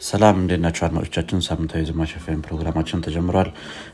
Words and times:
ሰላም 0.00 0.36
እንዴት 0.40 0.60
ናቸው 0.64 0.82
አድማጮቻችን? 0.86 1.38
ሳምንታዊ 1.46 1.82
ዝማች 1.88 2.12
ኤፍኤም 2.18 2.42
ፕሮግራማችን 2.44 3.02
ተጀምሯል። 3.06 3.48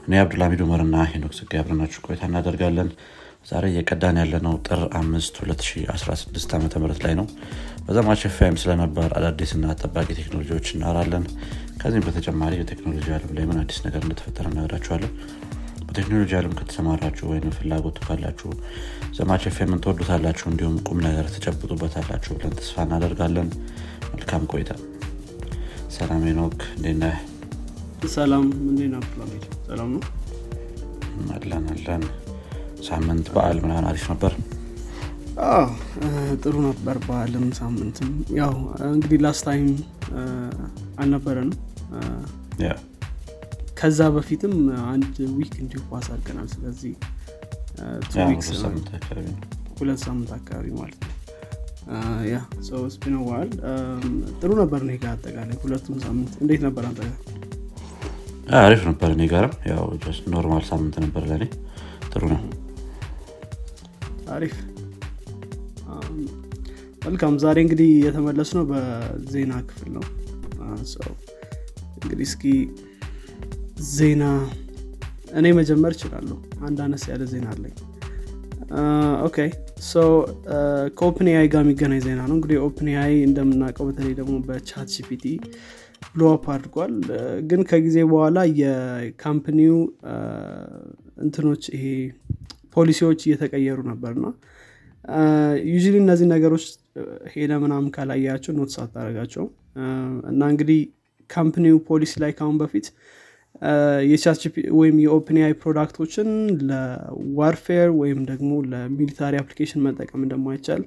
እኔ 0.05 0.13
አብዱልሚድ 0.21 0.61
ኡመርና 0.67 0.97
ሄኖክ 1.13 1.33
ጽጌ 1.39 1.53
አብረናችሁ 1.61 2.01
ቆይታ 2.07 2.23
እናደርጋለን። 2.29 2.89
ዛሬ 3.51 3.65
እየቀዳን 3.73 4.17
ያለነው 4.23 4.55
ጥር 4.67 4.81
5 4.99 5.41
2016 5.41 6.55
ዓ 6.55 6.81
ም 6.83 6.93
ላይ 7.05 7.15
ነው። 7.21 7.27
በዘማች 7.87 8.23
ኤፍኤም 8.29 8.57
ስለነበር 8.63 9.11
አዳዲስና 9.19 9.75
ጠባቂ 9.81 10.09
ቴክኖሎጂዎች 10.21 10.69
እናወራለን። 10.75 11.25
ከዚህም 11.81 12.07
በተጨማሪ 12.09 12.55
በቴክኖሎጂ 12.63 13.07
አለም 13.17 13.33
ላይ 13.37 13.47
ምን 13.51 13.61
አዲስ 13.63 13.79
ነገር 13.87 14.03
እንደተፈጠረ 14.05 14.47
እነግራችኋለን 14.53 15.13
በቴክኖሎጂ 15.89 16.33
አለም 16.39 16.57
ከተሰማራችሁ 16.59 17.27
ወይም 17.33 17.55
ፍላጎቱ 17.59 17.99
ካላችሁ 18.07 18.51
ዘማች 19.19 19.45
ኤፍኤምን 19.51 19.83
ትወዱታላችሁ 19.85 20.47
እንዲሁም 20.51 20.77
ቁም 20.89 21.01
ነገር 21.07 21.27
ተጨብጡበታላችሁ 21.37 22.33
ብለን 22.39 22.59
ተስፋ 22.61 22.85
እናደርጋለን። 22.89 23.51
መልካም 24.13 24.45
ቆይታ 24.53 24.71
ሰላም 25.97 26.23
ኖክ 26.39 26.59
እንዴት 26.77 26.97
ነህ? 27.03 27.15
ሰላም 28.15 28.45
እንዴት 28.63 28.91
ነው 28.95 29.03
ሰላም 29.69 29.89
ነው? 29.95 30.03
አለን 31.35 31.65
አለን። 31.73 32.03
ሳምንት 32.89 33.27
በዓል 33.35 33.59
ምናምን 33.65 33.87
አሪፍ 33.91 34.05
ነበር? 34.13 34.33
ጥሩ 36.43 36.55
ነበር 36.67 36.97
በአለም 37.07 37.47
ሳምንትም። 37.61 38.11
ያው 38.41 38.53
እንግዲህ 38.91 39.19
last 39.25 39.45
time 39.49 39.69
አልነበረንም። 41.01 41.57
ከዛ 43.81 44.01
በፊትም 44.15 44.55
አንድ 44.93 45.17
week 45.39 45.55
እንዲሁ 45.63 45.81
pass 45.91 46.07
አድርገናል። 46.15 46.49
ስለዚህ 46.55 46.93
ሁለት 49.79 50.01
ሳምንት 50.05 50.31
አካባቢ 50.39 50.67
ማለት 50.79 51.01
ነው 51.03 51.06
ያሳለፍነዋል 52.29 53.49
ጥሩ 54.39 54.51
ነበር 54.61 54.81
እኔ 54.85 54.93
ጋር 55.03 55.11
አጠቃላይ 55.13 55.57
ሁለቱም 55.63 55.99
ሳምንት። 56.05 56.33
እንዴት 56.43 56.63
ነበር 56.67 56.85
አንተ? 56.89 57.01
አሪፍ 58.59 58.83
ነበር 58.89 59.09
እኔ 59.15 59.23
ጋርም። 59.33 59.55
ያው 59.71 59.85
normal 60.35 60.65
ሳምንት 60.71 60.97
ነበር 61.05 61.23
ለእኔ 61.31 61.45
ጥሩ 62.11 62.23
ነው። 62.33 62.41
አሪፍ። 64.35 64.55
አም፣ 65.93 66.19
መልካም። 67.03 67.35
ዛሬ 67.43 67.57
እንግዲህ 67.65 67.91
የተመለስ 68.07 68.51
ነው 68.59 68.65
በዜና 68.71 69.53
ክፍል 69.69 69.91
ነው። 69.97 70.05
ሰው 70.93 71.11
እንግዲህ 71.99 72.25
እስኪ 72.29 72.45
ዜና 73.93 74.25
እኔ 75.39 75.47
መጀመር 75.59 75.93
እችላለሁ። 75.97 76.37
አንድ 76.67 76.79
አነስ 76.85 77.05
ያለ 77.11 77.23
ዜና 77.33 77.47
አለኝ። 77.55 77.75
Okay 79.27 79.39
so 79.77 80.03
ከኦፕን 80.97 81.29
ኤአይ 81.31 81.47
ጋር 81.53 81.63
የሚገናኝ 81.65 82.01
ዜና 82.05 82.21
ነው። 82.23 82.37
እንግዲህ 82.37 82.59
ኦፕን 82.67 82.89
ኤአይ 82.93 83.15
እንደምናውቀው 83.27 83.87
በተለይ 83.89 84.15
ደግሞ 84.21 84.35
በቻት 84.47 84.89
ጂፒቲ 84.95 85.25
blow 86.11 86.23
up 86.33 86.45
አድርጓል። 86.55 86.95
አ፣ 87.15 87.21
ግን 87.49 87.61
ከጊዜ 87.69 87.97
በኋላ 88.11 88.39
የ 88.61 88.82
company 88.82 89.56
ው 89.56 89.77
አ፣ 90.11 90.17
እንትኖች 91.25 91.65
ይሄ 91.77 91.85
ፖሊሲዎች 92.77 93.21
እየተቀየሩ 93.27 93.79
ነበርና 93.91 94.27
usually 95.71 95.97
እነዚህ 96.03 96.27
ነገሮች 96.33 96.65
ሄደ 97.33 97.53
ምናምን 97.63 97.91
ካላያቸው 97.95 98.53
notice 98.57 98.77
አታደረጋቸው 98.83 99.45
እና 100.31 100.43
እንግዲህ 100.53 100.81
company 101.31 101.67
ው 101.67 101.77
ፖሊሲ 101.89 102.13
ላይ 102.23 102.33
ካሁን 102.39 102.57
በፊት 102.61 102.87
ጂፒ- 104.39 104.71
ወይም 104.79 104.97
የኦፕን 105.03 105.37
ኤአይ 105.41 105.55
product 105.61 105.97
ኦችን 105.97 106.29
ለ 106.69 106.96
warfare 106.96 107.89
ወይም 108.01 108.21
ደግሞ 108.31 108.51
ለ 108.73 108.85
military 108.85 109.35
application 109.43 109.83
መጠቀም 109.87 110.25
እንደማይቻል 110.27 110.83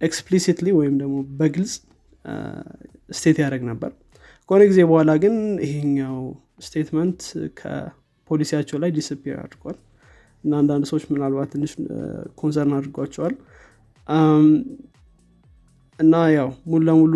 explicitly 0.00 0.68
ወይም 0.78 0.94
ደግሞ 1.02 1.16
በግልጽ 1.38 1.74
state 3.12 3.38
ያደረገ 3.42 3.62
ነበር። 3.70 3.90
ከሆነ 4.48 4.62
ጊዜ 4.70 4.80
በኋላ 4.88 5.10
ግን 5.22 5.34
ይሄኛው 5.64 6.16
statement 6.66 7.20
ከፖሊሲያቸው 7.60 8.76
ላይ 8.82 8.90
disappear 8.96 9.36
አድርጓል 9.42 9.76
እና 10.44 10.52
አንዳንድ 10.60 10.84
ሰዎች 10.90 11.04
ምናልባት 11.12 11.50
ትንሽ 11.54 11.72
concern 12.40 12.74
አድርጓቸዋል 12.78 13.34
እና 16.02 16.14
ያው 16.34 16.48
ሙሉ 16.66 16.80
ለሙሉ 16.88 17.14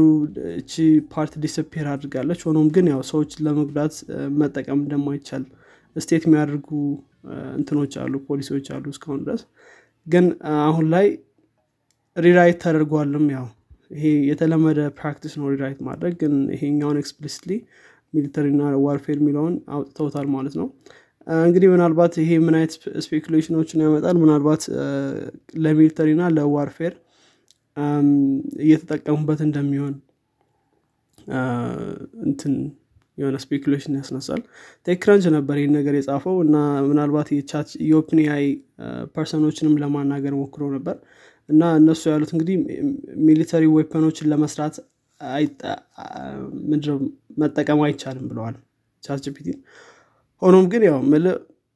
እቺ 0.55 0.73
part 1.13 1.35
disappear 1.45 1.87
አድርጋለች። 1.93 2.41
ሆኖም 2.47 2.69
ግን 2.75 2.87
ያው 2.93 3.01
ሰዎች 3.11 3.31
ለመጉዳት 3.47 3.95
መጠቀም 4.41 4.81
እንደማይቻል 4.83 5.45
state 5.97 6.25
የሚያደርጉ 6.27 6.69
እንትኖች 7.59 7.95
አሉ 8.03 8.15
ፖሊሲዎች 8.29 8.67
አሉ 8.75 8.85
እስካሁን 8.95 9.21
ድረስ። 9.25 9.43
ግን 10.07 10.27
አሁን 10.63 10.87
ላይ 10.95 11.07
rewrite 12.17 12.59
ተደርጓልም 12.65 13.27
ያው 13.37 13.47
ይሄ 13.91 14.05
የተለመደ 14.29 14.81
practice 14.99 15.35
ነው 15.41 15.47
rewrite 15.53 15.81
ማድረግ። 15.89 16.15
ግን 16.23 16.35
ይሄኛውን 16.55 17.01
explicitly 17.03 17.53
military 18.15 18.50
ና 18.50 18.63
warfare 18.85 19.17
የሚለውን 19.21 19.55
አውጥተውታል 19.75 20.29
ማለት 20.37 20.55
ነው። 20.61 20.69
እንግዲህ 21.45 21.69
ምናልባት 21.73 22.15
ይሄ 22.23 22.31
ምን 22.45 22.55
አይነት 22.57 22.73
speculation 23.05 23.55
ኦችን 23.55 23.83
ያመጣል? 23.85 24.17
ምናልባት 24.23 24.63
ለ 25.65 25.74
military 25.74 26.09
ና 26.09 26.23
ለ 26.37 26.49
warfare 26.49 26.93
እየተጠቀሙበት 28.63 29.41
እንደሚሆን 29.47 29.95
እንትን 32.27 32.55
የሆነ 33.19 33.37
speculation 33.45 33.95
ያስነሳል። 33.99 34.41
ቴክክራንች 34.87 35.25
ነበር 35.37 35.57
ይህን 35.61 35.73
ነገር 35.79 35.95
የጻፈው 35.99 36.37
እና 36.45 36.57
ምናልባት 36.89 37.29
የቻት 37.37 37.69
የኦፕን 37.89 38.19
ኤአይ 38.25 38.47
person 39.15 39.42
ኦችንም 39.42 39.79
ለማናገር 39.83 40.35
ሞክሮ 40.41 40.65
ነበር። 40.77 40.97
እና 41.49 41.63
እነሱ 41.81 42.03
ያሉት 42.13 42.31
እንግዲህ 42.35 42.57
military 43.27 43.65
weapon 43.75 44.03
ኦችን 44.03 44.31
ለመስራት 44.33 44.77
ምንድነው 46.67 46.97
መጠቀም 47.43 47.83
አይቻልም 47.87 48.27
ብለዋል 48.31 48.57
ቻት 49.03 49.27
ሆኖም 50.43 50.65
ግን 50.73 50.83
ያው 50.89 50.99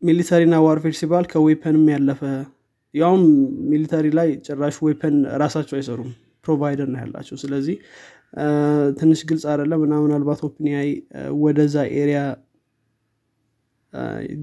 military 0.03 0.41
ና 0.41 0.55
warfare 0.65 0.95
ሲባል 0.99 1.25
ከ 1.31 1.42
weapon 1.42 1.75
ም 1.75 1.87
ያለፈ 1.93 2.21
ያውም 2.95 3.25
military 3.71 4.07
ላይ 4.19 4.29
ጭራሽ 4.47 4.77
weapon 4.85 5.17
ራሳቸው 5.43 5.75
አይሰሩም 5.79 6.11
provider 6.45 6.89
ነው 6.93 6.99
ያላቸው። 7.03 7.37
ስለዚህ 7.43 7.77
ትንሽ 8.99 9.21
ግልጽ 9.29 9.45
አይደለም 9.53 9.81
እና 9.87 9.95
ምናልባት 10.05 10.41
ኦፕን 10.47 10.67
ኤአይ 10.73 10.91
ወደዛ 11.41 11.77
area 11.97 12.21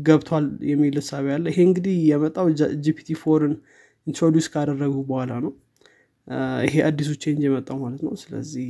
ገብቷል 0.08 0.46
የሚል 0.70 0.96
እሳቤ 1.02 1.26
ያለ 1.34 1.46
ይሄ 1.52 1.60
እንግዲህ 1.68 1.96
የመጣው 2.10 2.48
ጂፒቲ 2.86 3.10
ፎርን 3.22 3.54
introduce 4.08 4.48
ካደረጉ 4.54 4.96
በኋላ 5.10 5.32
ነው። 5.46 5.52
ይሄ 6.68 6.76
አዲሱ 6.88 7.12
change 7.24 7.44
የመጣው 7.48 7.78
ማለት 7.84 8.02
ነው። 8.08 8.14
ስለዚህ 8.24 8.70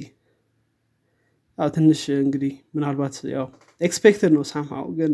ትንሽ 1.57 2.01
እንግዲህ 2.23 2.53
ምናልባት 2.75 3.15
ያው 3.33 3.47
Expected 3.81 4.31
ነው። 4.38 4.44
Somehow 4.51 4.88
ግን 4.99 5.13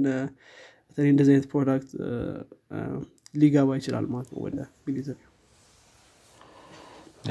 እንደዚህ 1.08 1.32
አይነት 1.34 1.48
product 1.54 1.92
ሊገባ 3.34 3.70
ይችላል 3.80 4.06
ማለት 4.14 4.30
ነው 4.34 4.40
ወደ 4.46 4.58
military። 4.86 5.20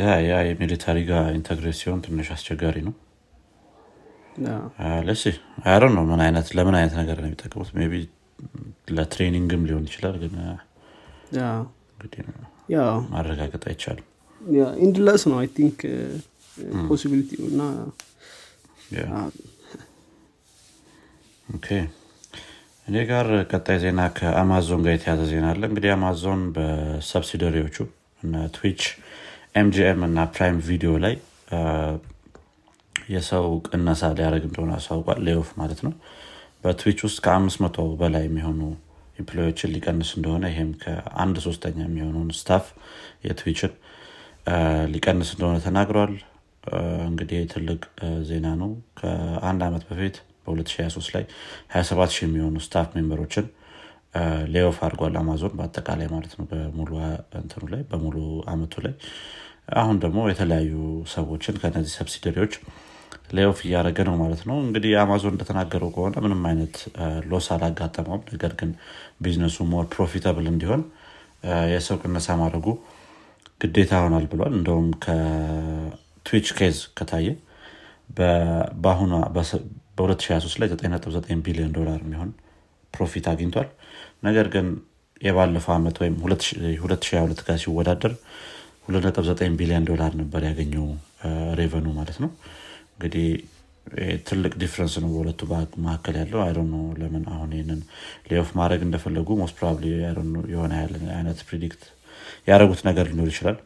Yeah 0.01 0.11
yeah 0.27 0.35
የ 0.49 0.59
military 0.59 0.99
ጋር 1.11 1.25
integrate 1.39 1.77
ሲሆን 1.81 2.01
ትንሽ 2.05 2.29
አስቸጋሪ 2.35 2.77
ነው። 2.87 2.95
ለሲ 5.07 5.23
አይረን 5.67 5.93
ነው 5.97 6.05
ምን 6.11 6.21
አይነት 6.27 6.47
ለምን 6.57 6.77
አይነት 6.79 6.95
ነገር 7.01 7.17
ነው 7.23 7.29
የሚጠቀሙት 7.29 7.71
maybe 7.77 7.97
ለ 8.97 9.08
training 9.08 9.53
ም 9.53 9.65
ሊሆን 9.69 9.85
ይችላል 9.89 10.17
ግን 10.23 10.35
ማረጋገጥ 13.13 13.63
አይቻልም። 13.71 14.07
Endless 14.85 15.23
ነው 15.31 15.37
I 15.41 15.49
think 15.57 15.81
Possibility 16.89 17.31
እና 17.49 17.61
Okay 21.49 21.69
እኔ 22.87 22.97
ጋር 23.11 23.27
ቀጣይ 23.51 23.77
ዜና 23.83 24.01
ከአማዞን 24.17 24.81
ጋር 24.85 24.95
የተያዘ 24.95 25.21
ዜና 25.31 25.47
አለ። 25.53 25.63
እንግዲህ 25.69 25.91
አማዞን 25.95 26.41
በ 26.55 26.70
subsidiary 26.70 27.46
ዎቹ 27.46 27.77
ትዊች 28.55 28.83
ኤምጂኤም 29.61 30.01
እና 30.07 30.25
ፕራይም 30.35 30.59
ቪዲዮ 30.69 30.93
ላይ 31.05 31.15
የሰው 32.95 33.47
ቅነሳ 33.69 34.03
ሊያደረግ 34.13 34.45
እንደሆነ 34.49 34.73
አሳውቋል። 34.79 35.21
Layoff 35.27 35.49
ማለት 35.61 35.81
ነው። 35.87 35.93
በትዊች 36.65 36.99
ውስጥ 37.07 37.19
ከአምስት 37.25 37.61
መቶ 37.65 37.87
በላይ 38.01 38.25
የሚሆኑ 38.27 38.61
employee 39.19 39.50
ዎችን 39.50 39.73
ሊቀንስ 39.75 40.11
እንደሆነ 40.19 40.45
ይህም 40.53 40.71
ከአንድ 40.83 41.37
ሶስተኛ 41.47 41.79
የሚሆነውን 41.87 42.31
staff 42.39 42.67
የትዊችን 43.27 43.73
ሊቀንስ 44.95 45.31
እንደሆነ 45.35 45.57
ተናግሯል። 45.67 46.15
እንግዲህ 47.09 47.41
ትልቅ 47.53 47.81
ዜና 48.29 48.49
ነው። 48.61 48.71
ከአንድ 48.99 49.63
ዓመት 49.69 49.85
በፊት 49.89 50.17
በ2023 50.47 51.17
ላይ 51.17 51.25
27 51.75 52.15
ሺህ 52.15 52.25
የሚሆኑ 52.27 52.57
staff 52.65 52.89
member 52.97 53.22
ኦችን 53.22 53.47
layoff 54.53 54.79
አድርጓል 54.87 55.15
አማዞን 55.21 55.53
በአጠቃላይ 55.59 56.09
ማለት 56.15 56.33
ነው 56.39 56.47
በሙሉ 56.51 56.91
እንትኑ 57.41 57.63
ላይ 57.75 57.83
በሙሉ 57.91 58.17
አመቱ 58.53 58.75
ላይ። 58.87 58.95
አሁን 59.81 59.97
ደግሞ 60.03 60.19
የተለያዩ 60.31 60.73
ሰዎችን 61.13 61.59
ከነዚህ 61.63 61.93
subsidiary 61.99 62.39
ዎች 62.39 62.55
layoff 63.37 63.59
እያደረገ 63.67 63.99
ነው 64.09 64.17
ማለት 64.23 64.43
ነው። 64.49 64.57
እንግዲህ 64.65 64.93
አማዞን 65.03 65.35
እንደተናገረው 65.35 65.91
ከሆነ 65.95 66.15
ምንም 66.25 66.43
አይነት 66.51 66.77
loss 67.31 67.47
አላጋጠመውም። 67.55 68.25
ነገር 68.33 68.53
ግን 68.61 68.71
ቢዝነሱ 69.23 69.65
more 69.73 69.87
profitable 69.95 70.47
እንዲሆን 70.53 70.83
የሰው 71.73 71.97
ቅነሳ 72.03 72.37
ማድረጉ 72.43 72.67
ግዴታ 73.61 73.93
ይሆናል 74.01 74.27
ብሏል። 74.33 74.53
እንደውም 74.59 74.89
ከትዊች 75.05 76.49
case 76.59 76.79
ከታየ 76.99 77.29
በ2023 79.97 80.61
ላይ 80.61 80.69
99 80.73 81.45
ቢሊዮን 81.47 81.73
ዶላር 81.79 82.01
የሚሆን 82.05 82.31
profit 82.95 83.27
አግኝቷል። 83.33 83.69
ነገር 84.25 84.47
ግን 84.55 84.67
የባለፈው 85.21 85.73
ዓመት 85.75 85.97
ወይም 86.03 86.15
2022 86.23 87.43
ጋር 87.49 87.59
ሲወዳደር 87.65 88.13
29 88.89 89.57
ቢሊዮን 89.61 89.85
ዶላር 89.91 90.13
ነበር 90.23 90.43
ያገኘው 90.49 90.87
revenue 91.59 91.80
ው 91.80 91.87
ማለት 91.99 92.17
ነው። 92.25 92.31
እንግዲህ 92.95 93.27
ትልቅ 94.29 94.53
difference 94.59 94.95
ነው 95.03 95.09
በሁለቱ 95.13 95.41
መካከል 95.85 96.15
ያለው። 96.21 96.41
አይ 96.45 96.53
ነው 96.67 96.83
ለምን 97.01 97.25
አሁን 97.35 97.51
ይህንን 97.57 97.81
layoff 98.31 98.51
ማድረግ 98.61 98.81
እንደፈለጉ 98.87 99.37
most 99.41 99.57
probably 99.59 99.87
የሆነ 100.55 100.73
አይነት 101.17 101.41
predict 101.49 101.83
ያደረጉት 102.49 102.81
ነገር 102.89 103.07
ሊኖር 103.11 103.29
ይችላል 103.33 103.57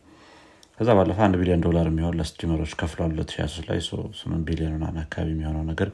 ከዛ 0.78 0.88
ባለፈ 0.99 1.19
አንድ 1.26 1.37
ቢሊዮን 1.40 1.62
ዶላር 1.67 1.87
የሚሆን 1.90 2.17
ለ 2.19 2.26
streamer 2.26 2.57
ኦች 2.57 2.72
ከፍሏል 2.81 3.12
2023 3.14 3.69
ላይ 3.70 3.78
ስምንት 4.20 4.43
ቢሊዮን 4.49 4.75
ምናምን 4.76 4.99
አካባቢ 5.05 5.28
የሚሆነው 5.34 5.62
ነገር 5.70 5.88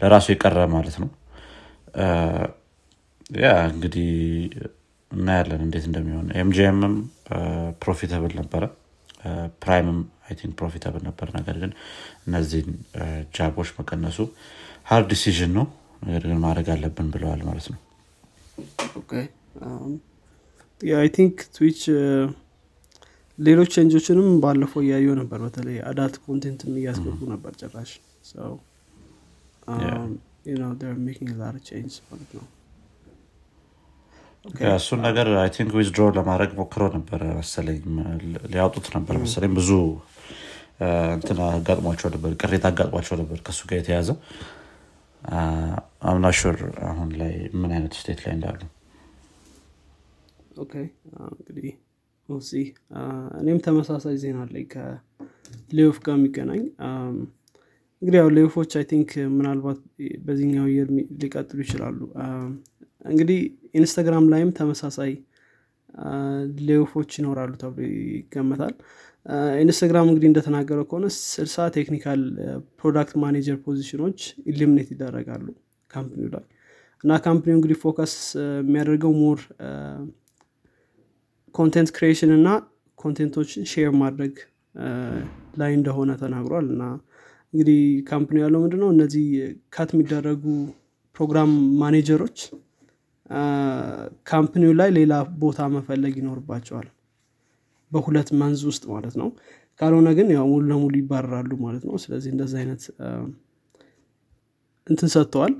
ለራሱ 0.00 0.26
የቀረ 0.32 0.64
ማለት 0.74 0.96
ነው። 1.02 1.10
ያ 3.40 3.50
እንግዲህ 3.74 4.08
እናያለን 5.10 5.60
እንዴት 5.66 5.84
እንደሚሆን። 5.90 6.26
ኤምጂኤምም 6.42 6.94
profitable 7.82 8.32
ነበረ። 8.40 8.64
ፕራይምም 9.62 9.98
think 10.32 10.52
profitable 10.58 11.02
ነበር። 11.08 11.28
ነገር 11.36 11.56
ግን 11.62 11.70
እነዚህን 12.26 12.70
job 13.36 13.51
ኦች 13.51 13.70
መቀነሱ 13.78 14.18
hard 14.90 15.08
decision 15.12 15.52
ነው። 15.58 15.66
ነገር 16.04 16.22
ግን 16.30 16.38
ማድረግ 16.44 16.66
አለብን 16.74 17.08
ብለዋል 17.14 17.42
ማለት 17.48 17.66
ነው። 17.72 17.80
Think 21.14 21.36
ትዊች 21.54 21.80
ሌሎች 23.38 23.70
change 23.74 23.97
ኦችንም 23.97 24.28
ባለፈው 24.42 24.80
እያየው 24.84 25.14
ነበር። 25.20 25.38
በተለይ 25.44 25.76
adult 25.88 26.16
content 26.24 26.63
ም 26.63 26.74
እያስገቡ 26.80 27.20
ነበር 27.32 27.52
ጭራሽ። 27.60 27.92
ማለት 32.06 32.30
ነው። 32.36 32.44
እሱን 34.74 35.00
ነገር 35.06 35.28
I 35.42 35.48
think 35.54 35.72
withdraw 35.78 36.06
ለማድረግ 36.16 36.50
ሞክሮ 36.58 36.82
ነበር 36.96 37.20
መሰለኝ። 37.38 37.78
ሊያወጡት 38.52 38.88
ነበር 38.96 39.16
መሰለኝ። 39.22 39.52
ብዙ 39.58 39.70
እንትን 41.14 41.38
አጋጥሟቸው 41.46 42.08
ነበር 42.14 42.30
ቅሬታ 42.40 42.64
አጋጥሟቸው 42.72 43.16
ነበር 43.20 43.38
ከእሱ 43.46 43.60
ጋር 43.70 43.78
የተያዘ። 43.80 44.08
I'm 46.04 46.15
not 46.15 46.26
sure 46.38 46.58
አሁን 46.88 47.10
ላይ 47.20 47.32
ምን 47.60 47.70
አይነት 47.76 47.94
state 48.00 48.20
ላይ 48.24 48.32
እንዳሉ። 48.36 48.60
እንግዲህ 51.38 51.72
see 52.44 52.60
እኔም 53.40 53.58
ተመሳሳይ 53.64 54.16
ዜና 54.22 54.38
አለኝ 54.44 54.66
ከ 54.72 55.03
layoff 55.03 55.96
ጋር 56.06 56.16
የሚገናኝ። 56.18 56.62
እንግዲህ 58.02 58.18
ያው 58.20 58.28
layoff 58.30 58.55
ኦች 58.55 58.72
I 58.78 58.84
think 58.90 59.10
ምናልባት 59.34 59.78
በዚህኛው 60.24 60.66
year 60.72 60.88
ሊቀጥሉ 61.22 61.58
ይችላሉ። 61.64 61.98
እንግዲህ 63.04 63.38
ኢንስታግራም 63.74 64.26
ላይም 64.32 64.50
ተመሳሳይ 64.58 65.12
layoff 66.68 66.93
ኦች 66.93 67.10
ይኖራሉ 67.18 67.52
ተብሎ 67.62 67.80
ይገመታል። 68.12 68.74
ኢንስታግራም 69.62 70.08
እንግዲህ 70.10 70.28
እንደተናገረው 70.30 70.86
ከሆነ 70.90 71.06
ስልሳ 71.18 71.66
technical 71.76 72.22
product 72.80 73.14
manager 73.22 73.56
position 73.66 74.01
ኦች 74.01 74.18
eliminate 74.52 74.88
ይደረጋሉ 74.94 75.46
company 75.90 76.21
ው 76.21 76.30
ላይ። 76.34 76.44
እና 77.04 77.16
company 77.24 77.49
ው 77.49 77.56
እንግዲህ 77.58 77.78
focus 77.82 78.14
የሚያደርገው 78.60 79.12
more 79.22 79.40
content 81.54 81.90
creation 81.96 82.30
እና 82.36 82.48
content 82.98 83.33
ኦችን 83.33 83.64
share 83.72 83.90
ማድረግ 84.00 84.34
ላይ 85.60 85.72
እንደሆነ 85.78 86.10
ተናግሯል። 86.22 86.66
እና 86.74 86.84
እንግዲህ 87.54 87.80
company 88.08 88.36
ያለው 88.44 88.60
ምንድነው? 88.64 88.88
እነዚህ 88.94 89.26
cut 89.74 89.90
የሚደረጉ 89.94 90.44
program 91.16 91.50
manager 91.82 92.18
ኦች 92.18 92.38
company 94.26 94.62
ው 94.62 94.72
ላይ 94.80 94.88
ሌላ 94.98 95.12
ቦታ 95.42 95.68
መፈለግ 95.74 96.14
ይኖርባቸዋል። 96.20 96.88
በሁለት 97.92 98.28
month 98.40 98.60
ውስጥ 98.70 98.84
ማለት 98.92 99.14
ነው። 99.20 99.28
ካልሆነ 99.80 100.08
ግን 100.18 100.28
ያው 100.34 100.44
ሙሉ 100.50 100.64
ለሙሉ 100.70 100.94
ይባረራሉ 101.00 101.50
ማለት 101.64 101.84
ነው። 101.88 101.96
ስለዚህ 102.04 102.30
እንደዚህ 102.34 102.58
አይነት 102.62 102.82
እንትን 104.86 105.08
ሰጥተዋል። 105.14 105.54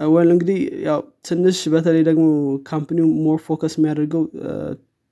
well 0.00 0.28
እንግዲህ 0.34 0.58
ያው 0.86 0.98
ትንሽ 1.28 1.58
በተለይ 1.74 2.02
ደግሞ 2.08 2.24
company 2.68 3.06
ው 3.24 3.29
more 3.29 3.38
focus 3.46 3.74
የሚያደርገው 3.78 4.24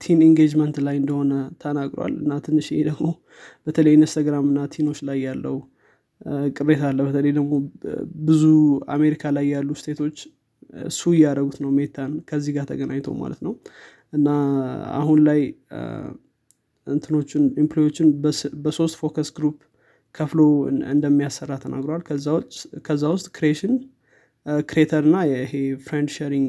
teen 0.05 0.20
engagement 0.26 0.76
ላይ 0.86 0.96
እንደሆነ 1.00 1.32
ተናግሯል 1.62 2.14
እና 2.22 2.32
ትንሽ 2.46 2.66
ይሄ 2.72 2.80
ደግሞ 2.88 3.06
በተለይ 3.66 3.94
ኢንስታግራም 3.98 4.46
እና 4.50 4.60
teen 4.75 4.88
ኦች 4.88 5.00
ላይ 5.08 5.18
ያለው 5.26 5.56
ቅሬታ 6.56 6.82
አለ። 6.90 6.98
በተለይ 7.08 7.32
ደግሞ 7.38 7.52
ብዙ 8.26 8.42
አሜሪካ 8.94 9.32
ላይ 9.36 9.46
ያሉ 9.54 9.70
state 9.81 10.02
ኦች 10.02 10.19
እሱ 10.84 11.02
እያደረጉት 11.16 11.58
ነው 11.64 11.70
ሜታን 11.78 12.12
ከዚህ 12.28 12.52
ጋር 12.56 12.64
ተገናኝቶ 12.70 13.08
ማለት 13.20 13.40
ነው። 13.46 13.54
እና 14.12 14.28
አሁን 14.98 15.18
ላይ 15.28 15.40
እንትኖችን 16.86 17.42
employee 17.62 17.89
ዎችን 17.89 18.08
በሶስት 18.64 18.96
focus 19.00 19.28
group 19.37 19.58
ከፍሎ 20.14 20.40
እንደሚያሰራ 20.92 21.52
ተናግሯል። 21.62 22.02
ከዛ 22.86 23.04
ውስጥ 23.14 23.26
creation 23.37 23.75
creator 24.69 25.02
እና 25.08 25.18
ይሄ 25.30 25.52
friend 25.84 26.11
sharing 26.16 26.49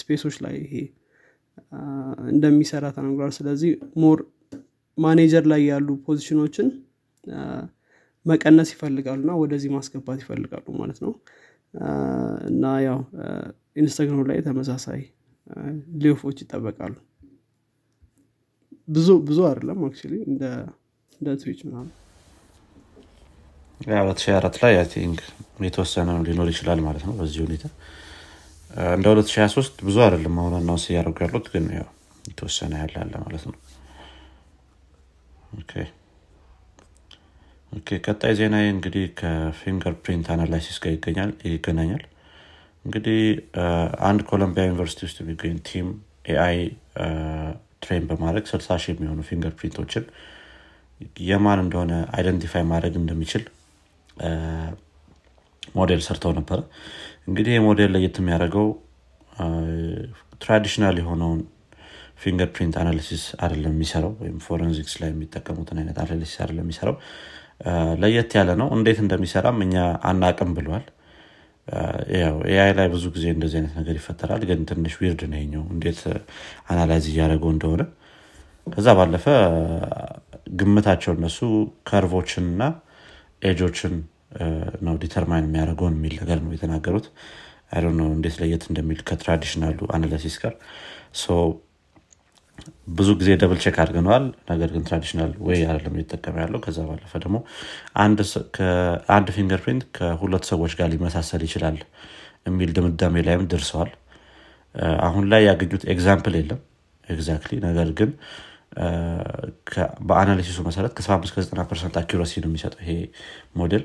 space 0.00 0.20
ኦች 0.20 0.36
ላይ 0.44 0.54
ይሄ 0.64 0.74
እንደሚሰራ 2.28 2.84
ተናግሯል 2.96 3.32
ስለዚህ 3.38 3.70
more 3.96 4.18
manager 4.98 5.44
ላይ 5.52 5.62
ያሉ 5.70 5.88
position 6.06 6.40
ኦችን 6.40 6.66
መቀነስ 8.26 8.68
ይፈልጋሉ 8.74 9.18
እና 9.22 9.32
ወደዚህ 9.40 9.70
ማስገባት 9.76 10.18
ይፈልጋሉ 10.22 10.66
ማለት 10.80 10.98
ነው። 11.04 11.12
እና 12.50 12.64
ያው 12.86 12.98
ኢንስታግራም 13.76 14.22
ላይ 14.30 14.38
ተመሳሳይ 14.46 15.00
layoff 16.02 16.24
ኦች 16.24 16.38
ይጠበቃሉ። 16.44 16.94
ብዙ 18.88 19.08
ብዙ 19.28 19.38
አይደለም 19.48 19.78
actually 19.86 20.14
እንደ 20.30 20.42
Twitch 21.38 21.60
ምናምን። 21.66 21.92
ሁለት 23.80 24.20
ሺ 24.24 24.32
አራት 24.32 24.56
ላይ 24.62 24.74
think 24.92 25.20
የተወሰነ 25.64 26.10
ሊኖር 26.26 26.48
ይችላል 26.52 26.80
ማለት 26.86 27.02
ነው 27.08 27.14
በዚህ 27.18 27.40
ሁኔታ 27.46 27.64
እንደ 28.94 29.06
2023 29.10 29.82
ብዙ 29.86 29.96
አይደለም 30.04 30.36
አሁን 30.40 30.54
announce 30.58 30.84
እያደረጉ 30.88 31.18
ያሉት 31.24 31.46
ግን 31.52 31.66
ያው 31.76 31.88
የተወሰነ 32.24 32.72
ያለ 32.80 32.94
አለ 33.02 33.12
ማለት 33.24 33.44
ነው። 33.48 33.56
ቀጣይ 38.04 38.32
ዜና 38.38 38.56
እንግዲህ 38.72 39.04
ከ 39.20 39.94
fingerprint 40.04 40.26
analysis 40.34 40.76
ጋር 40.82 40.92
ይገናኛል። 41.48 42.02
እንግዲህ 42.84 43.20
አንድ 44.08 44.20
ኮሎምቢያ 44.30 44.64
ዩኒቨርሲቲ 44.68 45.00
ውስጥ 45.08 45.18
የሚገኝ 45.22 45.56
team 45.68 45.86
AI 46.32 46.58
train 47.82 48.04
በማድረግ 48.10 48.44
ስልሳ 48.50 48.76
ሺህ 48.82 48.94
የሚሆኑ 48.94 49.20
fingerprint 49.28 49.52
ኦችን 49.60 50.04
የማን 51.28 51.60
እንደሆነ 51.64 51.92
identify 52.16 52.64
ማድረግ 52.72 52.94
እንደሚችል 53.00 53.44
ሞዴል 55.74 56.00
ሰርተው 56.06 56.32
ነበረ 56.38 56.58
እንግዲህ 57.28 57.54
ሞዴል 57.66 57.90
ለየት 57.94 58.16
የሚያደርገው 58.20 58.66
traditional 60.42 60.96
የሆነውን 61.00 61.40
fingerprint 62.22 62.74
analysis 62.80 63.22
አይደለም 63.42 63.72
የሚሰራው 63.74 64.12
ወይም 64.20 64.36
forensics 64.44 64.94
ላይ 65.00 65.10
የሚጠቀሙትን 65.12 65.78
አይነት 65.80 65.96
analysis 66.02 66.36
አይደለም 66.42 66.64
የሚሰራው። 66.64 66.96
ለየት 68.02 68.32
ያለ 68.38 68.50
ነው። 68.60 68.68
እንዴት 68.76 68.98
እንደሚሰራም 69.04 69.58
እኛ 69.66 69.74
አናቅም 70.08 70.50
ብሏል። 70.58 70.84
AI 72.48 72.72
ላይ 72.78 72.86
ብዙ 72.94 73.04
ጊዜ 73.14 73.26
እንደዚህ 73.34 73.56
አይነት 73.60 73.74
ነገር 73.80 73.94
ይፈጠራል 74.00 74.42
ግን 74.48 74.62
ትንሽ 74.70 74.94
weird 75.00 75.22
ነው 75.32 75.38
ይኛው 75.42 75.64
እንዴት 75.74 76.00
analyze 76.70 77.06
እያደረገው 77.12 77.50
እንደሆነ። 77.54 77.82
ከዛ 78.66 78.88
ባለፈ 78.98 79.26
ግምታቸው 80.58 81.12
እነሱ 81.16 81.38
curve 81.88 82.13
ኦችን 82.13 82.44
እና 82.52 82.62
ኤጆችን 83.42 83.94
ነው 84.86 84.94
determine 85.02 85.46
የሚያደርገውን 85.48 85.96
የሚል 85.98 86.14
ነገር 86.22 86.38
ነው 86.44 86.52
የተናገሩት። 86.54 87.06
ነው 87.98 88.08
እንዴት 88.16 88.34
ለየት 88.40 88.64
እንደሚል 88.70 89.00
ከ 89.08 89.19
traditional 89.19 89.78
ኡ 89.94 90.02
analysis 90.02 90.36
ጋር። 90.42 90.54
ብዙ 92.96 93.08
ጊዜ 93.20 93.30
double 93.40 93.58
check 93.62 93.76
አድርገነዋል። 93.82 94.24
ነገር 94.50 94.68
ግን 94.74 94.82
traditional 94.88 95.32
way 95.46 95.58
አይደለም 95.64 95.94
እየተጠቀመ 95.96 96.36
ያለው። 96.44 96.60
ከዛ 96.64 96.78
ባለፈ 96.88 97.12
ደግሞ 97.24 97.36
አንድ 99.14 99.28
fingerprint 99.36 99.84
ከሁለት 99.96 100.44
ሰዎች 100.52 100.72
ጋር 100.80 100.88
ሊመሳሰል 100.94 101.42
ይችላል 101.48 101.78
የሚል 102.46 102.70
ድምዳሜ 102.76 103.24
ላይም 103.28 103.44
ደርሰዋል። 103.52 103.90
አሁን 105.08 105.24
ላይ 105.32 105.42
ያገኙት 105.48 105.84
example 105.94 106.34
የለም 106.38 106.60
exactly 107.08 107.52
ነገር 107.66 107.88
ግን 107.98 108.10
በ 110.08 110.17
analysis 110.17 110.51
ኡ 110.51 110.60
መሰረት 110.68 110.92
ከ75 110.96 111.50
9 111.50 111.66
percent 111.70 111.96
accuracy 112.00 112.32
ነው 112.42 112.48
የሚሰጠው 112.50 112.80
ይሄ 112.84 112.92
ሞዴል 113.60 113.84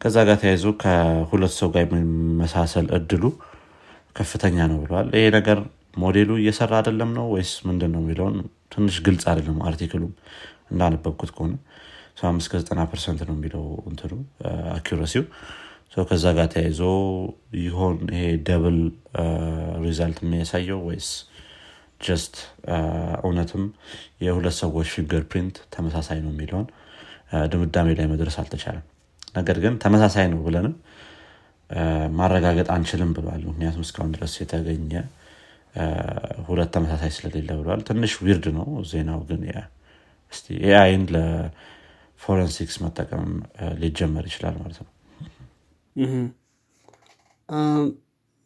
ከዛ 0.00 0.16
ጋር 0.28 0.36
ተያይዞ 0.42 0.66
ከሁለት 0.82 1.52
ሰው 1.58 1.68
ጋር 1.74 1.82
የሚመሳሰል 1.86 2.86
እድሉ 2.98 3.24
ከፍተኛ 4.18 4.56
ነው 4.72 4.78
ብለዋል። 4.82 5.08
ይሄ 5.16 5.26
ነገር 5.36 5.58
ሞዴሉ 6.02 6.30
እየሰራ 6.40 6.72
አይደለም 6.80 7.10
ነው 7.18 7.26
ወይስ 7.34 7.52
ምንድን 7.68 7.90
ነው 7.94 8.00
የሚለውን 8.02 8.36
ትንሽ 8.74 8.96
ግልጽ 9.06 9.24
አይደለም 9.32 9.58
article 9.68 9.96
ኡም 9.96 10.12
እንዳነበብኩት 10.72 11.30
ከሆነ። 11.36 11.54
75 12.18 12.50
ከ90 12.52 12.86
percent 12.92 13.20
ነው 13.28 13.34
የሚለው 13.36 13.64
እንትኑ 13.90 14.12
accuracy 14.74 15.14
ው 15.14 15.24
ከዛ 16.10 16.24
ጋር 16.36 16.46
ተያይዞ 16.52 16.80
ይሆን 17.64 17.96
ይሄ 18.14 18.22
double 18.48 18.78
result 19.84 20.18
የሚያሳየው 20.24 20.80
ወይስ 20.88 21.08
just 22.00 22.34
እውነትም 23.26 23.64
የሁለት 24.26 24.56
ሰዎች 24.62 24.88
fingerprint 24.94 25.56
ተመሳሳይ 25.74 26.18
ነው 26.24 26.32
የሚለውን 26.34 26.66
ድምዳሜ 27.52 27.88
ላይ 28.00 28.08
መድረስ 28.12 28.36
አልተቻለም 28.42 28.84
ነገር 29.34 29.56
ግን 29.64 29.74
ተመሳሳይ 29.84 30.26
ነው 30.32 30.40
ብለንም 30.46 30.74
ማረጋገጥ 32.16 32.68
አንችልም 32.74 33.10
ብሏል። 33.16 33.42
ምክንያቱም 33.50 33.84
እስካሁን 33.86 34.10
ድረስ 34.16 34.34
የተገኘ 34.40 34.90
ሁለት 36.48 36.70
ተመሳሳይ 36.74 37.10
ስለሌለ 37.16 37.50
ብሏል። 37.60 37.80
ትንሽ 37.88 38.12
weird 38.22 38.46
ነው 38.58 38.66
ዜናው 38.90 39.20
ግን 39.28 39.40
AI 40.64 40.83
ን 40.83 41.02
ለ 41.14 41.43
forensics 41.43 42.76
መጠቀም 42.84 43.26
ሊጀመር 43.82 44.24
ይችላል 44.30 44.56
ማለት 44.60 44.78
ነው። 44.80 44.90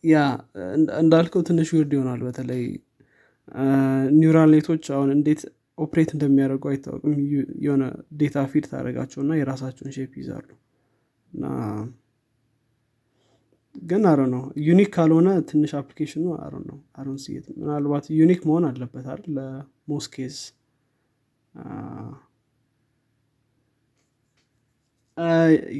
ያ 0.04 0.16
እንዳልከው 1.00 1.42
ትንሽ 1.48 1.68
weird 1.76 1.92
ይሆናል። 1.96 2.20
በተለይ 2.26 2.62
neural 4.18 4.50
net 4.54 4.67
ኦች 4.67 4.84
አሁን 4.96 5.10
እንዴት 5.16 5.40
operate 5.78 6.10
እንደሚያደርጉ 6.14 6.64
አይታወቅም። 6.70 7.12
የሆነ 7.64 7.82
data 8.20 8.38
feed 8.52 8.64
ታደረጋቸው 8.70 9.20
እና 9.24 9.32
የራሳቸውን 9.38 9.92
shape 9.96 10.12
ይዛሉ 10.20 10.48
እና 11.32 11.44
ግን 13.82 14.02
narrow 14.10 14.20
ነው። 14.32 14.42
unique 14.66 14.88
ካልሆነ 14.94 15.28
ትንሽ 15.48 15.72
application 15.80 16.24
ኡ 16.38 16.42
narrow 16.42 16.54
ነው። 16.68 16.78
አሮን 16.98 17.18
ስየት 17.24 17.46
ምናልባት 17.58 18.06
unique 18.18 18.40
መሆን 18.48 18.64
አለበት 18.68 19.06
አይደል? 19.08 19.26
ለ 19.36 19.56
most 19.56 19.96
case 19.96 20.36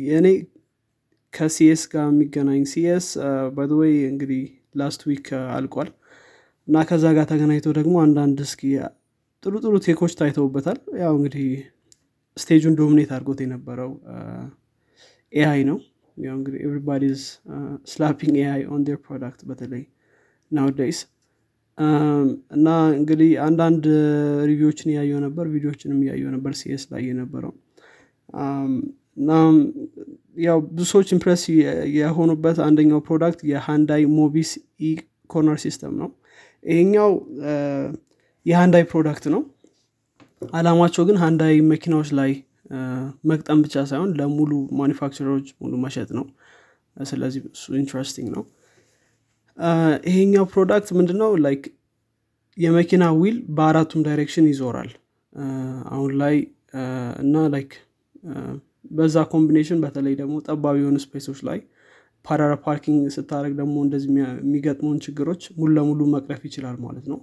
የእኔ 0.06 0.26
ከ 1.32 1.52
CES 1.52 1.82
ጋር 1.92 2.06
የሚገናኝ 2.08 2.62
CES 2.70 3.06
by 3.56 3.65
the 3.65 3.79
way 3.79 3.92
እንግዲህ 4.10 4.42
last 4.78 5.00
week 5.08 5.26
አልቋል። 5.56 5.90
እና 6.68 6.78
ከዛ 6.88 7.04
ጋር 7.16 7.26
ተገናኝቶ 7.30 7.68
ደግሞ 7.78 7.94
አንዳንድ 8.04 8.38
እስኪ 8.46 8.62
ጥሩ 9.42 9.54
ጥሩ 9.64 9.74
tech 9.86 9.99
ኦች 9.99 10.12
ታይተውበታል። 10.18 10.78
ያው 11.02 11.12
እንግዲህ 11.18 11.46
stage 12.36 12.58
ኡን 12.58 12.74
dominate 12.78 13.10
አድርጎት 13.14 13.40
የነበረው 13.44 13.92
AI 15.32 15.60
ነው. 15.70 15.78
ያው 16.16 16.34
እንግዲህ 16.38 16.60
everybody's 16.66 17.20
slapping 17.92 18.34
AI 18.42 18.62
on 18.72 18.82
their 18.88 18.98
product 19.06 19.40
በተለይ 19.48 19.82
nowadays 20.50 20.98
እና 22.56 22.68
እንግዲህ 22.96 23.30
አንዳንድ 23.46 23.84
review 24.50 24.69
ዎችን 24.69 24.88
እያየው 24.92 25.20
ነበር 25.26 25.46
ቪዲዮዎችንም 25.52 25.98
እያየው 26.04 26.30
ነበር 26.36 26.52
CES 26.60 26.84
ላይ 26.92 27.02
የነበረው. 27.08 27.52
እና 29.20 29.30
ያው 30.38 30.58
ብዙ 30.68 30.86
ሰዎች 30.92 31.08
የሆኑበት 31.98 32.58
አንደኛው 32.66 33.00
product 33.08 33.40
የ 33.52 34.02
Hyundai 34.18 34.50
Mobis 34.80 34.90
e-corner 35.26 35.58
system 35.64 35.94
ነው። 36.02 36.10
ይሄኛው 36.62 37.10
የ 38.46 38.55
Hyundai 38.55 38.84
product 38.92 39.24
ነው። 39.34 39.42
አላማቸው 40.52 41.02
ግን 41.08 41.16
Hyundai 41.16 41.54
መኪናዎች 41.72 42.10
ላይ 42.18 42.30
መግጠም 43.30 43.58
ብቻ 43.64 43.84
ሳይሆን 43.84 44.10
ለሙሉ 44.18 44.50
manufacturer 44.80 45.31
ኦች 45.31 45.48
ሙሉ 45.60 45.72
መሸጥ 45.84 46.08
ነው። 46.18 46.26
ስለዚህ 46.96 47.42
እሱ 47.50 47.64
interesting 47.80 48.28
ነው። 48.36 48.44
ይሄኛው 50.08 50.44
product 50.52 50.88
ምንድነው? 50.98 51.30
like 51.44 51.62
የመኪና 52.56 53.04
wheel 53.18 53.36
በአራቱም 53.56 54.00
direction 54.06 54.46
ይዞራል። 54.50 54.90
አሁን 55.92 56.12
ላይ 56.20 56.36
እና 57.22 57.46
like 57.54 57.72
በዛ 58.90 59.16
combination 59.32 59.78
በተለይ 59.84 60.14
ደግሞ 60.20 60.34
ጠባብ 60.46 60.76
የሆኑ 60.80 60.98
space 61.04 61.24
ኦች 61.24 61.40
ላይ 61.48 61.58
parallel 62.24 62.52
parking 62.64 63.02
ስታደርግ 63.16 63.52
ደግሞ 63.60 63.76
እንደዚህ 63.84 64.08
የሚገጥመውን 64.40 64.98
ችግሮች 65.04 65.42
ሙሉ 65.58 65.70
ለሙሉ 65.76 66.00
መቅረፍ 66.14 66.42
ይችላል 66.48 66.76
ማለት 66.86 67.06
ነው። 67.12 67.18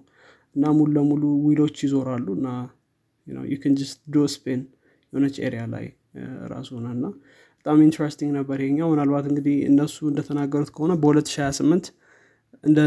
እና 0.56 0.66
ሙሉ 0.78 0.90
ለሙሉ 0.98 1.24
wheel 1.48 1.65
ኦች 1.65 1.78
ይዞራሉ 1.86 2.28
እና 2.38 2.48
ዩን 3.54 3.74
just 3.80 4.00
ዶ 4.14 4.26
ስፔን 4.34 4.62
የሆነች 5.16 5.36
area 5.46 5.64
ላይ 5.74 5.86
ራሱ 6.52 6.70
ሆነ 6.78 6.88
እና 6.96 7.06
በጣም 7.58 7.80
interesting 7.86 8.32
ነበር 8.38 8.58
ይሄኛው። 8.64 8.90
ምናልባት 8.94 9.26
እንግዲህ 9.30 9.56
እነሱ 9.70 9.98
እንደተናገሩት 10.10 10.72
ከሆነ 10.76 10.94
በ2028 11.04 11.88
እንደ 12.64 12.80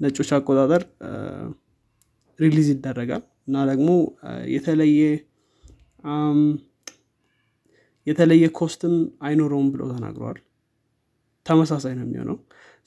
ነጮች 0.00 0.30
አቆጣጠር 0.36 0.82
release 2.38 2.68
ይደረጋል 2.72 3.22
እና 3.48 3.56
ደግሞ 3.70 3.88
የተለየ 4.52 5.00
የተለየ 8.06 8.44
cost 8.58 8.82
ም 8.82 8.94
አይኖረውም 9.26 9.68
ብለው 9.72 9.88
ተናግረዋል። 9.92 10.38
ተመሳሳይ 11.46 11.92
ነው 11.98 12.04
የሚሆነው። 12.06 12.36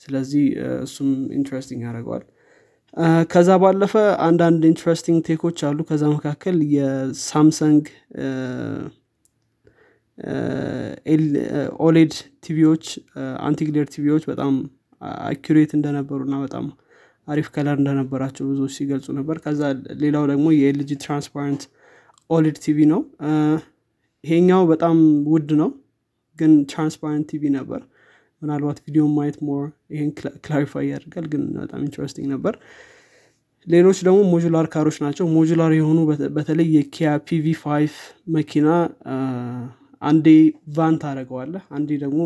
ስለዚህ 0.02 0.44
እሱም 0.84 1.08
interesting 1.38 1.80
ያደርገዋል 1.86 2.24
ከዛ 3.30 3.48
ባለፈ 3.62 3.92
አንዳንድ 4.26 4.62
interesting 4.68 5.18
tech 5.26 5.42
ኦች 5.42 5.58
አሉ። 5.68 5.78
ከዛ 5.88 6.02
መካከል 6.14 6.56
የ 6.74 6.98
Samsung 6.98 7.84
OLED 11.86 12.12
TV 12.44 12.57
ዎች 12.57 12.84
anti-glare 13.46 13.86
TV 13.94 14.04
ዎች 14.04 14.24
በጣም 14.30 14.54
accurate 15.24 15.72
እንደነበሩ 15.78 16.20
እና 16.28 16.36
በጣም 16.44 16.66
አሪፍ 17.28 17.48
color 17.54 17.76
እንደነበራቸው 17.80 18.44
ብዙዎች 18.50 18.72
ሲገልጹ 18.76 19.06
ነበር። 19.18 19.36
ከዛ 19.44 19.60
ሌላው 20.02 20.24
ደግሞ 20.32 20.46
የ 20.56 20.73
LG 20.73 20.90
transparent 21.04 21.62
OLED 22.30 22.56
TV 22.64 22.78
ነው። 22.92 23.00
ይሄኛው 24.24 24.62
በጣም 24.72 24.96
ውድ 25.32 25.50
ነው 25.60 25.70
ግን 26.38 26.52
transparent 26.70 27.26
TV 27.32 27.44
ነበር 27.58 27.82
ምናልባት 28.42 28.78
ቪዲዮ 28.84 29.04
ማየት 29.14 29.36
more 29.46 29.64
ይህን 29.92 30.10
clarify 30.44 30.86
ያደርጋል 30.90 31.26
ግን 31.32 31.42
በጣም 31.56 31.80
interesting 31.86 32.28
ነበር። 32.34 32.54
ሌሎች 33.66 33.98
ደግሞ 34.06 34.18
modular 34.32 34.66
car 34.72 34.82
ኦች 34.82 34.96
ናቸው። 35.04 35.26
modular 35.36 35.72
የሆኑ 35.76 35.98
በተለይ 36.36 36.68
የ 36.76 37.10
Kia 37.28 37.46
PV5 37.62 37.94
መኪና 38.36 38.68
አንዴ 40.02 40.26
van 40.74 40.96
ታደርገዋለህ 41.02 41.62
አንዴ 41.76 41.90
ደግሞ 42.02 42.20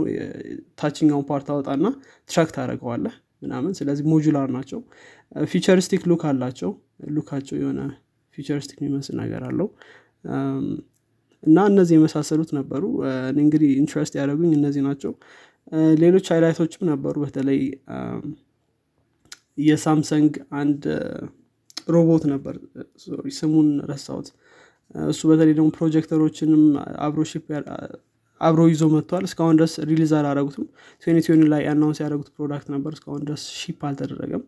ታችኛውን 0.81 1.25
part 1.29 1.49
አውጣና 1.53 1.87
truck 2.31 2.49
ታደርገዋለህ 2.57 3.15
ምናምን። 3.43 3.73
ስለዚህ 3.79 4.05
modular 4.13 4.49
ናቸው። 4.57 4.81
futuristic 5.47 6.03
look 6.11 6.23
አላቸው። 6.31 6.71
look 7.11 7.27
ኣቸው 7.27 7.57
የሆነ 7.61 7.81
futuristic 8.35 8.79
የሚመስል 8.83 9.17
ነገር 9.23 9.43
አለው። 9.49 9.69
እና 11.43 11.59
እነዚህ 11.71 11.95
የመሳሰሉት 11.97 12.51
ነበሩ። 12.59 12.83
እንግዲህ 13.39 13.71
interest 13.81 14.15
ያደረጉኝ 14.19 14.51
እነዚህ 14.59 14.83
ናቸው 14.89 15.13
ሌሎች 16.03 16.27
highlight 16.33 16.63
ኦችም 16.63 16.83
ነበሩ። 16.91 17.15
በተለይ 17.25 17.61
የ 19.65 19.80
Samsung 19.80 20.33
አንድ 20.61 20.83
ሮቦት 21.89 22.25
ነበር። 22.33 22.55
ስሙን 23.39 23.69
ረሳውት 23.91 24.29
እሱ 25.09 25.21
በተለይ 25.31 25.55
ደግሞ 25.57 25.69
ፕሮጀክተሮችንም 25.77 26.63
አብሮ 27.07 27.23
አብሮ 28.41 28.61
ይዞ 28.71 28.85
መጥተዋል 28.93 29.25
እስካሁን 29.29 29.57
ድረስ 29.59 29.73
release 29.89 30.13
አላረጉትም 30.19 30.65
twenty 31.03 31.22
twenty 31.22 31.41
ላይ 31.53 31.63
announce 31.73 31.99
ያደረጉት 32.03 32.29
product 32.37 32.69
ነበር። 32.75 32.93
እስካሁን 32.97 33.23
ድረስ 33.27 33.43
ship 33.59 33.81
አልተደረገም። 33.89 34.45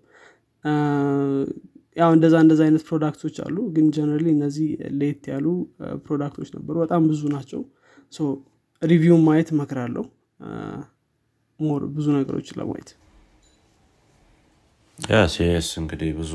ያው 1.97 2.11
እንደዛ 2.17 2.35
እንደዛ 2.45 2.61
አይነት 2.67 2.83
product 2.89 3.19
ኦች 3.19 3.37
አሉ። 3.45 3.57
ግን 3.75 3.87
generally 3.97 4.29
እነዚህ 4.37 4.69
ለየት 5.01 5.25
ያሉ 5.33 5.47
product 6.07 6.35
ኦች 6.35 6.51
ነበሩ። 6.57 6.75
በጣም 6.85 7.03
ብዙ 7.11 7.23
ናቸው። 7.35 7.63
review 8.83 9.17
ማየት 9.27 9.51
እመክራለሁ 9.55 10.05
more 11.61 11.83
ብዙ 11.95 12.07
ነገሮችን 12.17 12.57
ለማየት? 12.61 12.89
yeah 14.99 15.21
CES 15.35 15.69
እንግዲህ 15.81 16.11
ብዙ 16.19 16.33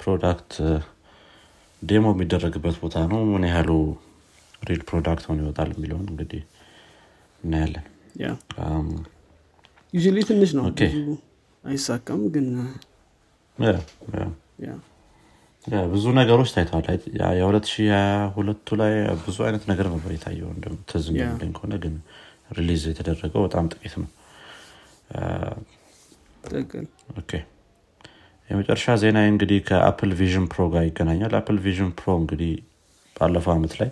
product 0.00 0.52
demo 1.82 2.06
የሚደረግበት 2.14 2.76
ቦታ 2.82 2.96
ነው። 3.10 3.20
ምን 3.30 3.44
ያህሉ 3.48 3.70
real 4.62 4.82
product 4.88 5.24
ሆኖ 5.28 5.38
ይወጣል 5.44 5.70
የሚለውን 5.74 6.06
እንግዲህ 6.12 6.42
እናያለን። 7.40 7.86
Usually 9.92 10.18
ትንሽ 10.28 10.50
ነው። 10.58 10.64
አይሳካም 11.64 12.20
ግን 12.34 12.46
ብዙ 15.92 16.04
ነገሮች 16.18 16.50
ታይተዋል። 16.54 16.86
የ2022 17.20 18.74
ላይ 18.80 18.92
ብዙ 19.24 19.36
አይነት 19.46 19.64
ነገር 19.70 19.86
ነበር 19.94 20.10
የታየው። 20.14 20.50
ትዝ 20.90 21.06
ከሆነ 21.56 21.74
ግን 21.84 21.94
release 22.58 22.82
የተደረገው 22.90 23.42
በጣም 23.46 23.64
ጥቂት 23.72 23.94
ነው 24.02 24.08
የመጨረሻ 28.48 28.94
ዜና 29.02 29.18
እንግዲህ 29.30 29.58
ከ 29.68 29.80
Apple 29.80 30.10
Vision 30.18 30.44
Pro 30.52 30.62
ጋር 30.74 30.84
ይገናኛል። 30.88 31.32
Apple 31.38 31.56
Vision 31.64 31.90
Pro 31.98 32.08
እንግዲህ 32.20 32.52
ባለፈው 33.16 33.52
አመት 33.54 33.74
ላይ 33.80 33.90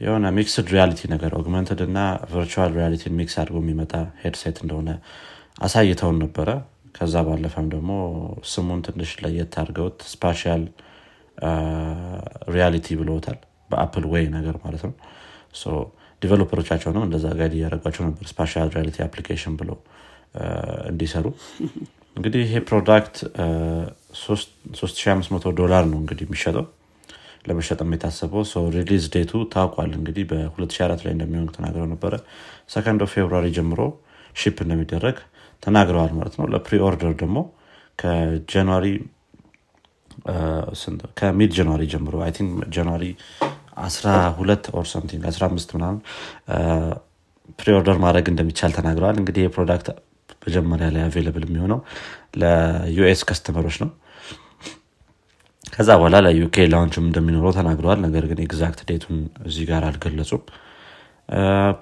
የሆነ 0.00 0.26
mixed 0.36 0.66
reality 0.74 1.00
ነገር 1.12 1.32
augmented 1.38 1.80
እና 1.86 1.98
virtual 2.30 2.70
reality 2.78 3.08
ን 3.08 3.16
mix 3.18 3.34
አድርጎ 3.42 3.56
የሚመጣ 3.62 3.92
headset 4.22 4.58
እንደሆነ 4.64 4.90
አሳይተውን 5.60 6.18
ነበረ። 6.24 6.48
ከዛ 6.94 7.16
ባለፈም 7.26 7.66
ደግሞ 7.74 7.90
ስሙን 8.52 8.80
ትንሽ 8.86 9.10
ለየት 9.22 9.52
አድርገውት 9.60 9.98
spatial 10.12 10.62
reality 12.54 12.96
ብለውታል። 13.00 13.38
በ 13.70 13.80
Apple 13.80 14.04
way 14.12 14.24
ነገር 14.36 14.56
ማለት 14.64 14.82
ነው 14.86 14.94
developer 16.22 16.55
ኦቻቸውንም 16.55 17.04
እንደዛ 17.06 17.26
guide 17.38 17.54
እያደረጓቸው 17.56 18.02
ነበር 18.08 18.26
spatial 18.30 18.68
reality 18.74 18.98
application 19.06 19.54
ብለው 19.60 19.78
እንዲሰሩ። 20.90 21.26
እንግዲህ 22.16 22.40
ይሄ 22.44 22.54
product 22.68 23.16
3500 24.20 25.52
ዶላር 25.60 25.84
ነው 25.90 25.98
እንግዲህ 26.02 26.24
የሚሸጠው። 26.28 26.66
ለመሸጥም 27.48 27.92
የታሰበው 27.94 28.42
ሰው 28.50 28.64
release 28.74 29.04
date 29.14 29.26
ኡ 29.26 29.32
ታውቋል 29.52 29.92
እንግዲህ 29.98 30.24
በ2004 30.30 31.04
ላይ 31.06 31.12
እንደሚሆን 31.16 31.46
ተናግረው 31.56 31.86
ነበረ። 31.92 32.14
second 32.74 33.02
February 33.12 33.46
ጀምሮ 33.58 33.80
ship 34.36 34.58
እንደሚደረግ 34.64 35.16
ተናግረዋል 35.62 36.12
ማለት 36.18 36.34
ነው። 36.40 36.46
ለ 36.52 36.74
pre-order 36.88 37.14
ደግሞ 37.22 37.38
ከ 37.98 38.18
January 38.18 38.86
ከ 41.18 41.31
mid 41.31 41.50
January 41.56 41.82
ጀምሮ 41.92 42.14
I 42.24 42.32
think 42.36 42.52
January 42.74 43.04
12 43.82 44.70
or 44.74 44.86
something 44.92 45.22
15 45.28 45.74
ምናምን 45.76 45.98
pre-order 47.58 47.98
ማድረግ 48.04 48.26
እንደሚቻል 48.32 48.72
ተናግረዋል። 48.76 49.16
እንግዲህ 49.20 49.42
የ 49.46 49.55
product 49.55 49.88
መጀመሪያ 50.46 50.86
ላይ 50.94 51.02
available 51.06 51.44
የሚሆነው 51.46 51.80
ለ 52.40 52.81
US 52.81 53.22
customer 53.28 53.60
ኦች 53.60 53.76
ነው። 53.82 53.90
ከዛ 55.74 55.88
በኋላ 55.98 56.16
ለ 56.26 56.46
UK 56.46 56.66
launch 56.72 56.96
ም 56.96 57.04
እንደሚኖረው 57.08 57.52
ተናግረዋል። 57.58 57.98
ነገር 58.06 58.24
ግን 58.30 58.38
exact 58.44 58.80
date 58.88 59.03
ኡን 59.03 59.18
እዚህ 59.48 59.64
ጋር 59.70 59.82
አልገለጹም። 59.88 60.42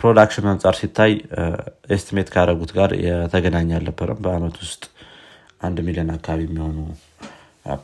production 0.01 0.47
አንጻር 0.53 0.75
ሲታይ 0.81 1.13
estimate 1.97 2.29
ካደረጉት 2.35 2.73
ጋር 2.79 2.91
የተገናኘ 3.05 3.71
አልነበረም። 3.79 4.21
በአመት 4.25 4.57
ውስጥ 4.65 4.83
አንድ 5.67 5.79
ሚሊዮን 5.87 6.11
አካባቢ 6.17 6.43
የሚሆኑ 6.47 6.77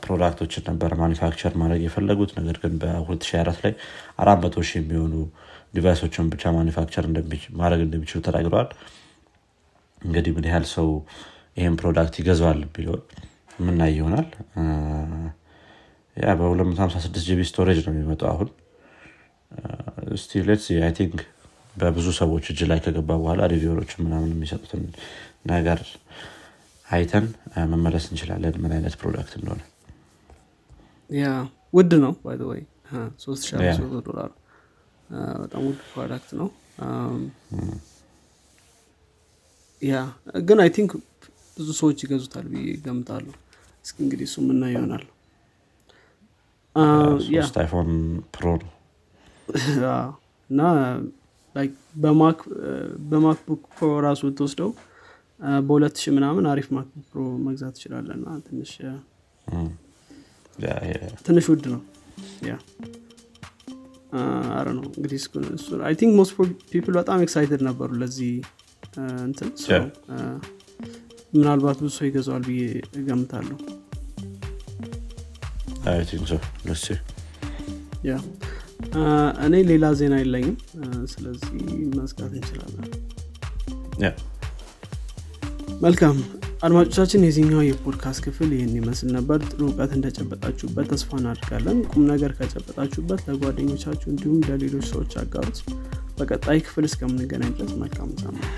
product 0.01 0.34
ኦችን 0.34 0.63
ነበር 0.69 0.91
manufacture 1.01 1.53
ማድረግ 1.61 1.81
የፈለጉት። 1.85 2.31
ነገር 2.39 2.57
ግን 2.63 2.73
በ2004 2.81 3.59
ላይ 3.65 3.73
አራት 4.21 4.39
መቶ 4.43 4.63
ሺህ 4.69 4.79
የሚሆኑ 4.81 5.13
device 5.75 6.02
ኦችን 6.02 6.29
ብቻ 6.33 6.51
manufacture 6.57 7.05
ማድረግ 7.59 7.81
እንደሚችሉ 7.85 8.19
ተናግረዋል። 8.27 8.69
እንግዲህ 10.01 10.31
ምን 10.35 10.47
ያህል 10.49 10.65
ሰው 10.73 10.87
ይህን 11.57 11.75
product 11.81 12.15
ይገዛዋል 12.21 12.61
የሚለውን 12.75 13.01
የምናይ 13.59 13.91
ይሆናል። 13.97 14.27
yeah 16.17 16.33
በ256 16.39 17.23
GB 17.27 17.41
storage 17.49 17.79
ነው 17.85 17.93
የሚመጣው 17.93 18.29
አሁን። 18.33 18.49
ስቲሌት 20.21 20.63
I 20.85 20.91
think 20.97 21.17
በብዙ 21.75 22.07
ሰዎች 22.19 22.45
እጅ 22.51 22.59
ላይ 22.69 22.79
ከገባ 22.83 23.09
በኋላ 23.19 23.41
reviewer 23.53 23.78
ኦች 23.78 23.91
ምናምን 24.03 24.29
የሚሰጡትን 24.33 24.83
ነገር 25.51 25.79
አይተን 26.87 27.25
መመለስ 27.71 28.05
እንችላለን 28.09 28.55
ምን 28.63 28.71
አይነት 28.75 28.95
product 29.01 29.33
እንደሆነ። 29.39 29.61
yeah 31.09 31.25
ውድ 31.73 31.93
ነው 32.03 32.13
by 32.23 32.61
ሶስት 33.23 33.43
ሺ 33.47 33.51
ዶላር። 34.07 34.29
በጣም 35.41 35.61
ውድ 35.67 35.79
product 35.91 36.29
ነው። 36.39 36.47
yeah 39.81 39.95
ግን 40.47 40.59
I 40.63 40.69
think 40.75 40.91
ብዙ 41.57 41.67
ሰዎች 41.79 41.97
ይገዙታል 42.05 42.45
ብዬ 42.53 42.69
እገምታለሁ 42.85 43.25
እስኪ 43.85 43.97
እንግዲህ 44.05 44.25
እሱ 44.29 44.35
ምናይ 44.47 44.63
ይሆናል። 44.73 45.03
ሶስት 47.27 47.55
iPhone 47.61 47.91
Pro 48.35 48.45
እና 50.49 50.61
በ 53.11 53.22
MacBook 53.22 53.61
Pro 53.77 53.91
ራሱ 54.07 54.21
ብትወስደው 54.29 54.71
በሁለት 55.63 55.95
ሺህ 56.01 56.11
ምናምን 56.15 56.45
አሪፍ 56.51 56.67
MacBook 56.75 57.05
Pro 57.09 57.23
መግዛት 57.45 57.73
ትችላለህ 57.77 58.09
እና 58.17 58.27
ትንሽ 58.45 58.71
ትንሽ 61.25 61.45
ውድ 61.51 61.65
ነው። 61.73 61.81
ያ 62.49 62.53
አረ 64.53 64.67
ነው 64.77 64.85
እንግዲህ 64.91 65.23
I 65.87 65.95
think 66.01 66.13
most 66.19 66.33
people 66.69 66.93
በጣም 66.99 67.23
excited 67.25 67.63
ነበሩ 67.69 67.89
ለዚህ 68.01 68.31
እንትን 69.25 69.49
ምናልባት 71.33 71.77
ብዙ 71.81 71.91
ሰው 71.97 72.05
ይገዛዋል 72.07 72.43
ብዬ 72.49 72.61
እገምታለሁ። 72.99 73.57
እኔ 79.45 79.55
ሌላ 79.69 79.85
ዜና 79.99 80.15
የለኝም። 80.21 80.55
ስለዚህ 81.13 81.51
መዝጋት 81.97 82.31
እንችላለን 82.37 82.87
መልካም 85.81 86.17
አድማጮቻችን 86.65 87.25
የዚህኛው 87.25 87.61
የፖድካስት 87.63 88.19
ክፍል 88.25 88.49
ይህን 88.55 88.71
ይመስል 88.77 89.09
ነበር። 89.15 89.39
ጥሩ 89.47 89.61
እውቀት 89.67 89.91
እንደጨበጣችሁበት 89.95 90.87
ተስፋ 90.91 91.09
እናድርጋለን 91.19 91.79
ቁም 91.91 92.03
ነገር 92.11 92.31
ከጨበጣችሁበት 92.37 93.21
ለጓደኞቻችሁ 93.27 94.07
እንዲሁም 94.13 94.39
ለሌሎች 94.47 94.85
ሰዎች 94.91 95.13
አጋሩት። 95.21 95.59
በቀጣይ 96.19 96.59
ክፍል 96.65 96.85
እስከምንገናኝ 96.89 97.51
ድረስ 97.57 97.73
መልካም 97.81 98.11
ሳምንት 98.21 98.55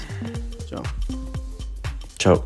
ቻው። 0.70 0.86
ቻው 2.20 2.38